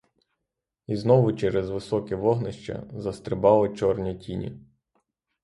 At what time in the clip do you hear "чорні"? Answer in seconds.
3.75-4.15